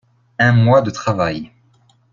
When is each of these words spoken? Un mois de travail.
Un 0.39 0.53
mois 0.53 0.81
de 0.81 0.89
travail. 0.89 1.51